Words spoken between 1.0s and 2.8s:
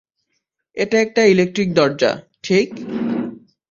একটা ইলেক্ট্রিক দরজা, ঠিক?